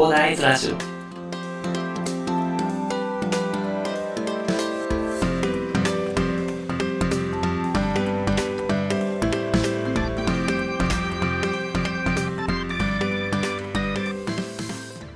[0.00, 0.76] コーダーイズラジオ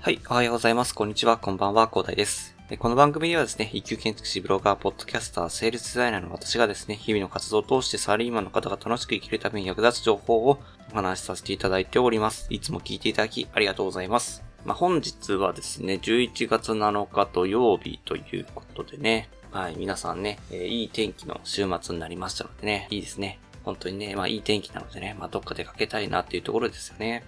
[0.02, 0.94] はい、おはようございます。
[0.94, 2.54] こんにちは、こんばんは、広大です。
[2.78, 10.58] この番組ではですね、一級建築士、ブロガー、ポッドキャスター、セールスデザイナーの私がですね、日々の活動を通してサラリーマンの方が楽しく生きるために役立つ情報を
[10.92, 12.48] お話しさせていただいております。
[12.50, 14.43] いつも聞いていただきありがとうございます。
[14.64, 23.38] まあ、本日はですね、11月7日土曜日ということでね、はい、皆さんね、えーいい天気の週末になりましたのでね、いいですね。
[23.62, 27.24] 本当にね、まあいい天気なのでね、まあどっか出かけたいなっていうところですよね。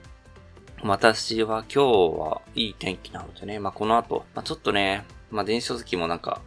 [0.82, 6.40] 私は今日はいい天気なのでね、まあ、この後、まあ、ちょっとね、まあ、電子書籍もなんか、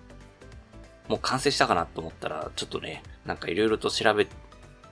[1.07, 4.27] もう完成したかなと思ったら、ちょっとね、なんかいろいろと調べ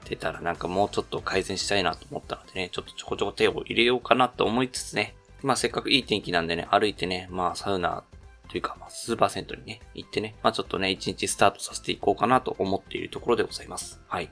[0.06, 8.04] てたら、なんかもうちょっと改善したいなと思ったのでね、ちょっとちょこちょこ手を入れようかなと思いつつね、まあ、せっかくいい天気なんでね、歩いてね、まあ、サウナ
[8.50, 14.02] というか、まあ、スーパー銭湯にね、行ってね、まあ、ちょっとね、一日スタートさせていこうかなと思っているところでございます。
[14.08, 14.30] はい。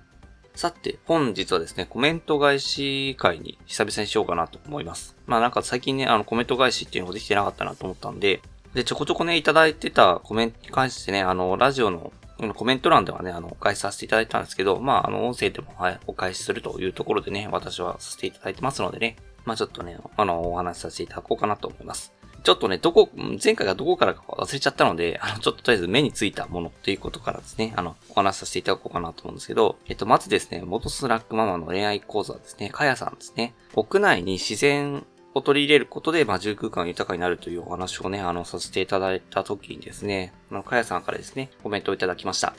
[0.55, 5.17] さて、本日はですね、コメント返し会に久々にしようかなと思います。
[5.25, 8.41] まあなんか最近ね、あのコメント返しっていうのができてなかったなと思ったんで、
[8.73, 12.13] で、ちょこちょこね、いただいてたコメントに関してね、あの、ラジオの
[12.55, 22.13] コメント欄ではね、あの、お返しさせていただいたんですけど、まあ、あの、音声でも、はい、お返しするというところでね、私はさせていただいてますのでね、まあちょっとね、あの、お話しさせていただこうかなと思います。
[22.45, 23.09] ちょっとね、どこ、
[23.43, 33.55] 前回がどこからか忘れちゃったので、あの、ちょっととりあえず目についたものということからですね、あの、お話しさせていただこうかなと思うんですけど、えっと、まずですね、元スラックママの恋愛講座ですね、かやさんですね。
[33.73, 42.53] 屋内に自然を取り入れることで、まあ、住空間が豊かになるというお話をね、あの、させていただいた時にですね、あの、かやさんからですね、コメントをいただきました。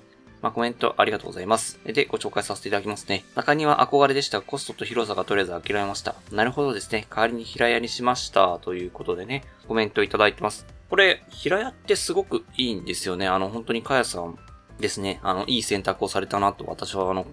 [0.47, 1.81] まあ、コメントありがとうございます。
[1.85, 3.25] で、ご紹介させていただきますね。
[3.35, 6.15] 中庭憧れでしたがコストと広さがとりあえず諦めました。
[6.31, 7.05] なるほどですね。
[7.11, 8.61] 代わりに平屋にしました。
[8.61, 10.65] ということでね、コメントいただいてます。
[10.89, 13.27] これ、平屋ってすごくいいんですよね。
[13.27, 14.39] あの、本当にかやさん
[14.79, 15.19] ですね。
[15.25, 17.27] あの、いい選択をされたなと私はあの、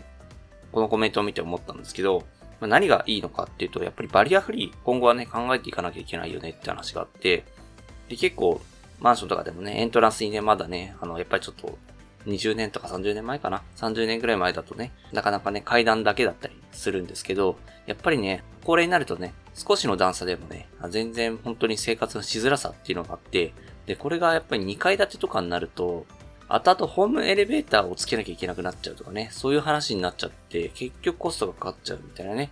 [0.71, 2.23] このコメントを見て思ったんですけど、
[2.61, 7.45] ま何がいいのかっていうと、やっぱりバリアフリー、今後はね、考えていかなきゃいけないよねって話があって、
[8.09, 8.59] で、結構、
[8.99, 11.77] マンションとかでもね、エントランスにね、まだね、あの、やっぱりちょっと、
[12.25, 23.53] 20年とか30年前かな ?30 年ぐらい前だとね、なかなかね、階段だけだったりするんですけど、やっぱりね、高齢になるとね、少しの段差でもね、全然本当に生活のしづらさっていうのがあって、
[23.85, 26.05] で、これがやっぱり2階建てとかになると、
[26.47, 32.49] 後々ホームエレベーターをつけなきゃいけなくなっちゃうとかね、そういう話になっちゃって、結局コストがかかっちゃうみたいなね。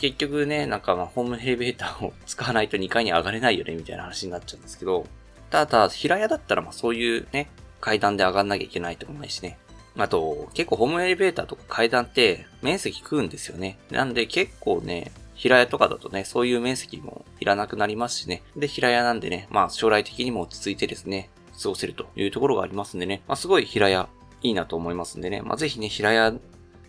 [0.00, 5.06] 結局ね、なんかまあホームエレベーターを使わないと2階に上がれないよね、みたいな話になっちゃうんですけど、
[5.50, 7.48] ただ、平屋だったらまあそういうね、
[7.80, 9.58] 階段で上がんなきゃいけないとかもないしね。
[9.96, 13.78] あと、結構ホームエレベーターとか階段って面積食うんですよね。
[13.90, 18.42] なんで結構ね、平屋とかだとね、そういう面積もいらなくなりますしね。
[18.56, 21.30] で、平屋なんでね、まあ将来的にも落ち着いてですね、
[21.60, 23.22] 過ごせるというところがありますんでね。
[23.26, 24.08] まあすごい平屋
[24.42, 25.42] いいなと思いますんでね。
[25.42, 26.38] まあぜひね、平屋っ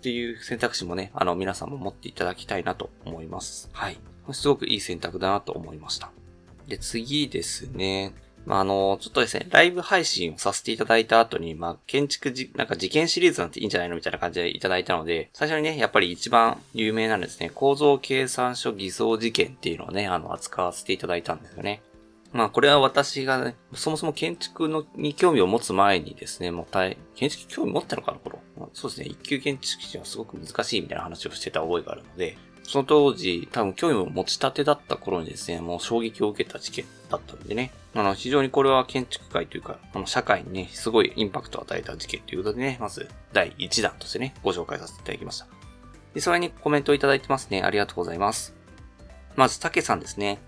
[0.02, 3.70] ていう選択肢もね、あの皆さんも持っていただきたいなと思います。
[3.74, 3.98] はい。
[4.32, 6.12] すごくいい選択だなと思いました。
[6.68, 8.14] で、次ですね。
[8.50, 21.84] まあ、あの、ちょっとですね、ライブ配信をさせていただいた後に、まあ、建築じ、なんか事件シリーズなんていいんじゃないのみたいな感じでいただいたので、最初にね、やっぱり一番有名なんですね、構造計算書偽装事件っていうのをね、あの、扱わせていただいたんですよね。
[22.34, 28.40] まあ、これは私がね、そもそも建築のに興味を持つ前にですね、もう大、建築興味持ったのかな、この。
[28.58, 37.72] まあそうですね、一級建築士はすごく難しいみたいな話をしてた覚えがあるので、その当時、多分興味を持ち立てだった頃にですね、もう衝撃を受けた事件だったんでね。
[37.96, 45.48] あの、非常にこれは建築界というか、あの、社会にね、すごいインパクトを与えた事件ということでね、まず、第1弾としてね、ご紹介させていただきました。
[46.14, 47.64] で、それにコメントをいただいてますね。
[47.64, 48.56] ありがとうございます。
[49.36, 50.40] まず、竹さんですね。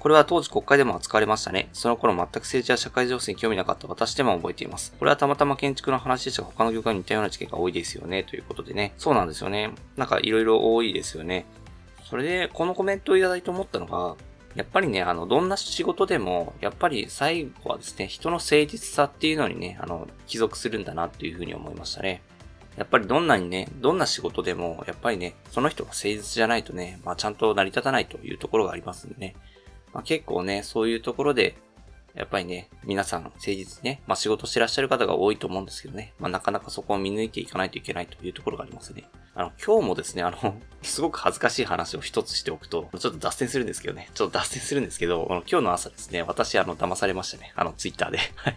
[0.00, 1.68] これは当時国会でも扱われましたね。
[1.72, 4.94] その頃全く政治や社会情勢に興味なかった私でも覚えています。
[4.98, 8.22] これはたまたま建築の話でしたが他の業界に似たような事件が多いですよね。
[8.22, 8.94] ということでね。
[8.96, 9.72] そうなんですよね。
[9.96, 11.46] なんかいろいろ多いですよね。
[12.08, 14.16] それで、このコメントをいただいて思ったのが、
[14.58, 22.22] やっぱりね、あの、どんな仕事でも、やっぱり最後はですね、人の誠実さっていうのにね、あの、帰属するんだなっていうふうに思いましたね。
[22.76, 29.36] やっぱりどんなにね、どんな仕事でも、やっぱりね、その人が誠実じゃないとね、まあちゃんと成り立たないというところがありますんでね。
[29.92, 31.54] まあ結構ね、そういうところで、
[32.18, 39.04] やっぱりね、皆さん誠実にね、まあ仕事してらっしゃる方が多いと思うんですけどね、まあなかなかそこを見抜いていかないといけないというところがありますね。
[39.36, 47.52] あの、今日もですね、あの、 すごく恥ずかしい話を一つしておくと、ちょっと脱線するんですけどね、ちょっと脱線するんですけど、あの今日の朝ですね、私あの、騙されましたね。
[47.54, 48.18] あの、ツイッターで。
[48.34, 48.56] はい。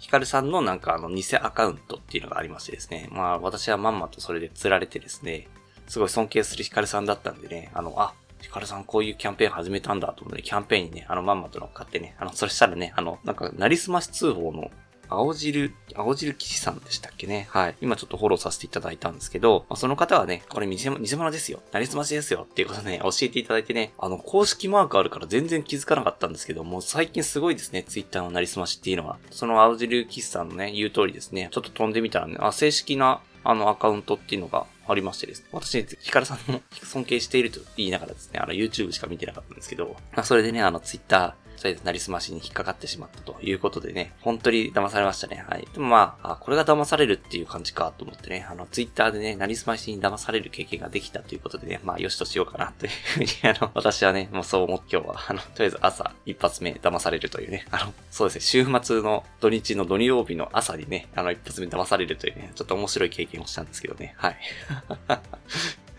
[0.00, 5.46] ヒカルさんのなんかあの、偽アカウントっていうのがありましてですね、まあ私はまんまとそれで釣られてですね、
[5.86, 14.70] すごい尊敬するヒカルさんだったんでね、あの、あ、ヒカルさんこういうキャンペーン始めたんだと思って、キャンペーンにね、あのまんまと乗っかってね、あの、そしたらね、あの、なんか、なりすまし通報の
[15.10, 17.48] 青汁、青汁騎士さんでしたっけね。
[17.50, 17.74] はい。
[17.80, 21.62] 今ちょっとフォローさせていただいたんですけど、まあ、その方はね、これ偽偽物ですよ。
[21.72, 22.46] なりすましですよ。
[22.48, 29.18] っていうことね、教えていただいてね、あの、公式マークあるから全然気づかなかったんですけどもう、最近すごいですね、ツイッターのなりすましっていうのは。
[29.30, 35.48] その青汁騎士さんのね、言う通りですね、ちょっと飛んでみたらね、あ、正式なあのアカウントっていうのがありましてですね。
[35.52, 45.44] 私、ヒカルさんも 尊敬していると言いながらですね、あの YouTube しか見てなかったんですけど、まあ、それでね、あの Twitter とりあえずなりすましに引っかかってしまったということでね、本当に騙されましたね。
[45.48, 45.66] はい。
[45.72, 64.36] でもまあ、あこれが騙されるっていう感じかと思ってね、あの、ツイッターでね、なりすましに騙される経験ができたということでね、まあ、よしとしようかなというふうに、 あの、私はね、もうそう思って今日は、あの、とりあえず朝、一発目騙されるというね、あの、そうですね、週末の土日の土曜日の朝にね、あの、一発目騙されるというね、ちょっと面白い経験をしたんですけどね、はい。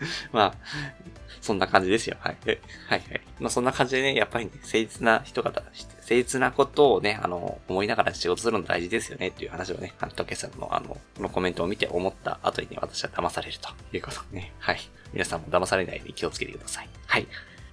[0.32, 0.54] まあ、
[1.40, 2.16] そんな感じですよ。
[2.20, 2.36] はい。
[2.46, 2.58] はい
[2.88, 3.20] はい。
[3.38, 14.52] まあそんな感じでね、やっぱりね、誠実な人方、誠実なことをね、あの、思いながら仕事するの大事ですよねっていう話をね、あの、竹さんのあの、このコメントを見て思った後にね、私は騙されるということね。
[14.58, 14.80] はい。
[15.12, 16.88] 皆さんも騙されないように気をつけてください。
[17.06, 17.26] はい。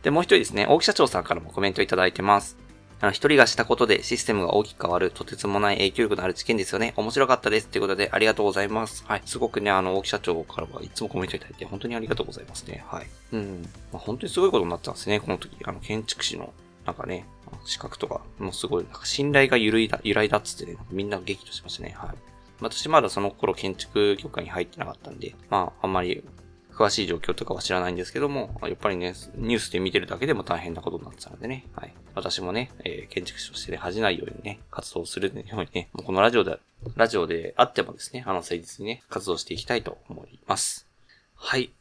[0.03, 2.57] で、もう一人ですね、大木社長さんからもコメントいただいてます。
[2.99, 6.93] あの、一人がしたことでシステムが大きく変わる、とてつもない影響力のある事件ですよね。
[6.97, 7.67] 面白かったです。
[7.67, 9.05] ということで、ありがとうございます。
[9.07, 9.21] はい。
[9.25, 12.83] すごくね、あの、大木社長からはいつもコメントいただいて、本当にありがとうございますね。
[12.87, 13.07] はい。
[13.33, 13.69] うん。
[13.91, 15.19] まあ、本当にすごいことになったんですね。
[15.19, 16.53] この時、あの、建築士の、
[16.85, 17.25] なんかね、
[17.65, 21.95] 資格とか、もうすごい、なんか信頼が揺らいだ、揺らいだっつってね、みんな激怒しましたね。
[21.97, 22.09] はい。
[22.59, 26.23] 私まだその頃建築業界に入ってなかったんで、まあ、あんまり
[26.77, 31.93] 詳しい状況とかは知らないんですけども、やっぱりね、ニュースで見てるだけでも大変なことになってたのでね、はい。
[32.13, 36.59] 私もね、えー、建築士としてね、恥じないようにね、活動するようにね、もうこのラジオで、
[36.95, 40.85] ラジオであってもですね、あの、誠実にね、活動していきたいと思います。
[41.35, 41.71] はい。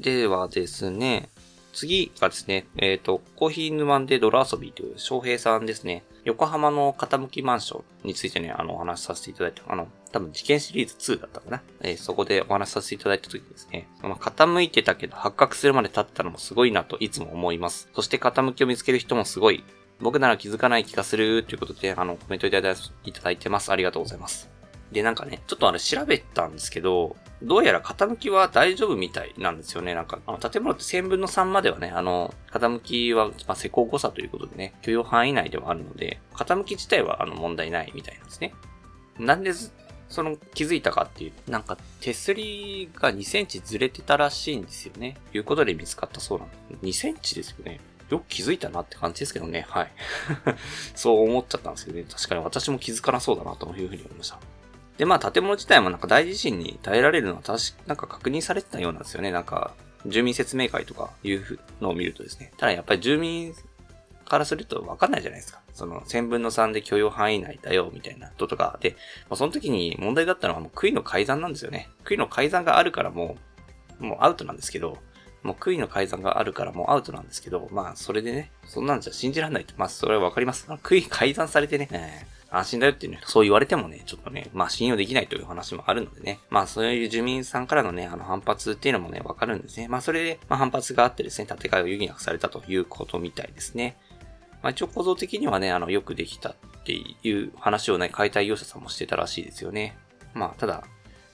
[0.00, 1.28] ではですね、
[1.72, 6.04] 次がですね、えっ、ー、と、コーヒー沼で泥遊びという翔平さんですね。
[6.24, 11.62] 横浜の傾きマンションについてね、あの、お話しさせていただいて、あの、多分事件シリーズ2だったかな。
[11.80, 17.88] えー、そこでお話しさせていただいた時ですね、まあ、傾いてたけど発覚するまで経ったのもすごいなといつも思います。
[17.94, 19.64] そして傾きを見つける人もすごい。
[20.00, 23.70] 僕なら気づかない気がするということで、あの、コメントいただいてます。
[23.70, 24.59] ありがとうございます。
[24.92, 29.94] で、なんかね、ちょっとあれ調べたんですけど、どうやら傾きは大丈夫みたいなんですよね。
[29.94, 38.52] なんか、あの建物って1000分の3まではね、あの、傾きは、まあ、施工誤差ということでね、許容範囲内ではあるので、傾き自体はあの問題ないみたいなんですね。
[39.18, 39.52] なんで、
[40.08, 45.16] その気づいたかっていう、なんか手すりが2センチずれてたらしいんですよね。
[45.32, 46.60] いうことで見つかったそうなんです。
[46.82, 47.80] 2センチですよね。
[48.10, 49.66] よく気づいたなって感じですけどね。
[49.68, 49.92] はい。
[50.96, 52.04] そう思っちゃったんですけどね。
[52.10, 54.40] 確かに私も気づかなそうだなというふうに思いました。
[55.00, 59.30] で、まあ、建物自体もなんか大地震に耐えられるのは確か、なんか確認されてたようなんですよね。
[59.30, 59.72] なんか、
[60.04, 62.52] 住民説明会とかいうのを見るとですね。
[62.58, 63.54] ただやっぱり住民
[64.26, 65.62] からするとわかんないじゃないですか。
[65.72, 68.78] その、1000分の3で許容範囲内だよ、みたいなこととか。
[68.82, 68.90] で、
[69.30, 71.88] まあ、その時に問題だったのはもう杭の改ざんなんですよね。
[72.04, 73.38] 杭の改ざんがあるからも
[74.00, 74.98] う、もうアウトなんですけど、
[75.42, 79.72] もう杭の改ざんがあるからもうアウトなんですけど、まあ、それでね、そんなんじゃ信じられないと。
[79.78, 80.68] まあ、それはわかります。
[80.82, 89.88] 杭改ざんされてね、えー安心だよっていうね、そう言われてもね、ちょっとね、まあ信用できないという話もあるのでね、まあそういう住民さんからのね、あの反発っていうのもね、わかるんですね。
[89.88, 93.96] まあそれで、まあ反発があってですね、建て替えを余儀なくされたということみたいですね。
[94.62, 96.54] まあ一応構造的にはね、あの、よくできたっ
[96.84, 99.96] ていう話をね、解体業者さんもしてたらしいですよね。
[100.34, 100.82] まあただ、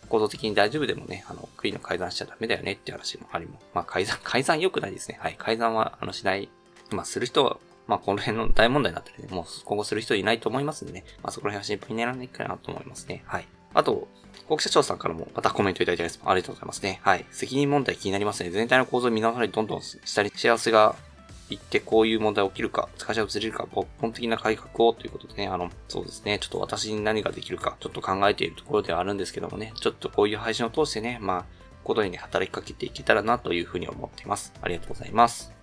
[0.08, 3.58] 構造的に大丈夫でもね、あの、杭の改ざんしちゃダメだよねって話もありも。
[3.75, 5.18] まあ改ざん、改ざん良くないですね。
[5.20, 5.35] はい。
[5.38, 6.50] 改ざんは、あの、しない。
[6.90, 13.22] まあする人はまあ、この辺の大問題になったらね、もう今後する人いないと思いますんでね、まあ、そこら辺は心配にならないかなと思いますね。
[13.26, 13.46] はい。
[13.74, 14.08] あと、
[14.48, 16.20] 国社長さんからもまたコメントいただいてます。
[16.24, 17.00] ありがとうございますね。
[17.02, 17.26] はい。
[17.30, 18.50] 責任問題気になりますね。
[18.50, 20.96] 全体の構造を見直されどんどんしたり、幸せが
[21.48, 31.44] 行ってこういう問題起きるか、会社が移れるか、抜本的な改革をということでね、あの、そうですね、ちょっと私に何ができるか、ちょっと考えているところではあるんですけどもね、ちょっとこういう配信を通してね、まあ、
[31.84, 34.52] ことにね、働きかけていけたらなというふうに思っています。
[34.60, 35.55] ありがとうございます。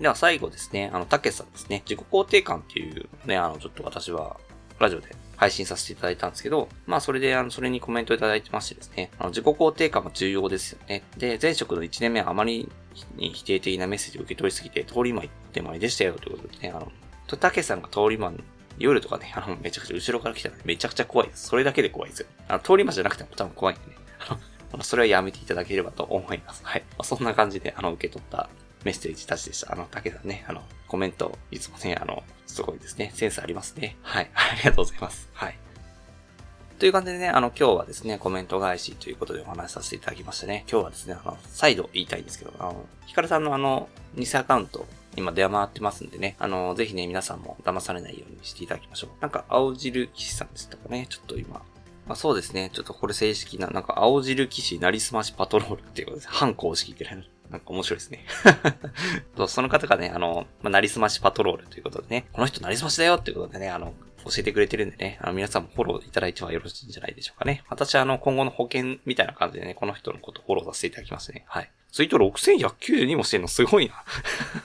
[0.00, 4.38] では最後ですね、あの、たけさんですね、自己肯定感っていうね、あの、ちょっと私は、
[4.78, 11.02] ラジオで配信させていただいたんですけど、まあそれで、あの、それにコメントいただいてましてですね、あの自己肯定感も重要ですよね。
[11.18, 12.70] で、前職の1年目はあまり
[13.16, 16.90] に否定的なメッセージを受け取りすぎて、通り魔行ってまいでしたよということでね、あの、
[17.26, 18.32] と、たけさんが通り魔
[18.78, 21.48] 夜とかね、あの、めちゃくちゃ後ろから来たらめちゃくちゃ怖いです。
[21.48, 22.26] それだけで怖いですよ。
[22.48, 23.96] あの、通り魔じゃなくても多分怖いんでね。
[24.72, 26.62] あの、それはやめていただければと思います。
[26.64, 26.84] はい。
[26.96, 28.48] ま、そんな感じで、あの、受け取った
[28.84, 29.72] メッセージたちでした。
[29.72, 33.12] あの、竹さんね、あの、コメント、いつもね、あの、すごいですね。
[33.14, 33.96] センスありますね。
[34.02, 34.30] はい。
[34.34, 35.28] ありがとうございます。
[35.32, 35.58] はい。
[36.78, 40.64] という感じでね、あの、今日はですね、コメント返しということでお話しさせていただきましたね。
[40.70, 49.10] 今日はですね、あの、再度言いたいんですけど、あの、ヒカルさんのあの、偽アカウント、今出回ってますんでね、あの、ぜひね、皆さんも騙されないようにしていただきましょう。
[49.20, 51.62] なんか、青汁騎士さんでしたかね、ちょっと今、
[52.06, 52.70] まあ、そうですね。
[52.72, 56.28] ちょっとこれ正式な、なんか、青汁騎士なりすましパトロールっていうことです。
[56.30, 58.24] 反公式ってななんか面白いですね。
[59.48, 63.92] その方がね、あの、まあ、なりすましパトロールということでね、この人なりすましだよっていうことでね、あの、
[64.24, 67.64] 教えてくれてるんでね、あの皆さんもフォローいただいてはよろしいんじゃないでしょうかね。
[67.68, 71.44] 私はあの、今後の保険みたいな感じでね、この人のことフォローさせていただきますね。
[71.48, 71.70] はい。
[71.90, 74.04] ツイート6192もしてんのすごいな。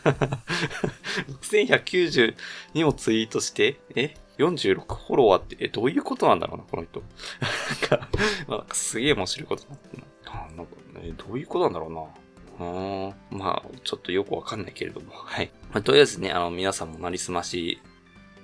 [1.41, 2.35] 6192
[2.85, 7.01] もツイートして、え ?46 フォロワーって、え、どういうことなんだろうな、この人。
[7.89, 8.09] なんか、
[8.47, 10.31] まあ、すげえ面白いことになってるな。
[10.55, 12.24] なんか、え、どういうことなんだろうな。
[12.59, 15.11] あまあ、ちょっとよくわかんないけれども。
[15.13, 15.51] はい。
[15.73, 17.79] まあ、とりあえずね、あの、皆さんもなりすまし、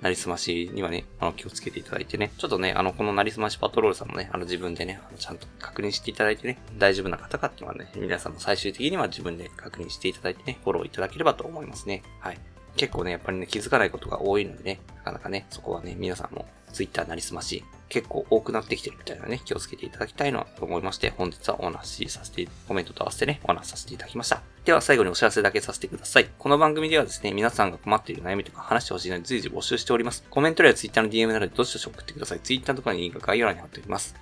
[0.00, 12.02] なりすましにはね、あの、気をつけていただいてね、ちょっとね、あの、このなりすましパトロールさんもね、あの、自分でね、あのちゃんと確認していただいてね、大丈夫な方かっていうのはね、皆さんも最終的には自分で確認していただいてね、フォローいただければと思いますね。
[12.20, 12.38] はい。
[12.76, 24.40] 結構ね、やっぱりね、気づかないことが多いのでね、なかなかね、そこはね、皆さんも Twitter なりすまし、結構多くなってきてるみたいなね、気をつけていただきたいなと思いまして、本日はお話しさせて、コメントと合わせてね、お話しさせていただきました。
[24.64, 26.30] では最後にお知らせだけさせてください。
[26.38, 30.24] この番組ではですね、皆さんが困っている悩みとか話してほしいので随時募集しております。
[30.30, 32.40] コメント欄や Twitter の DM などでどしどし送ってください。
[32.40, 34.16] Twitter とかにリンク概要欄に貼っておきます。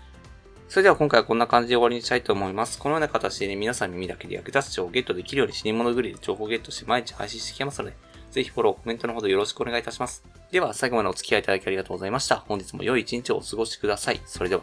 [0.69, 2.77] それでは今回はこんな感じで終わりにしたいと思います。
[2.81, 7.97] このような形でね、皆さん耳だけで役立つ情報をゲットできるように死に物ぐりで情報をゲットして毎日配信していきますので、
[8.31, 10.25] ぜひフォロー、コメントのほどよろしくお願いいたします。
[10.51, 12.37] では、最後までお付き合いいただきありがとうございました。
[12.37, 14.21] 本日も良い一日をお過ごしください。
[14.27, 14.63] それでは。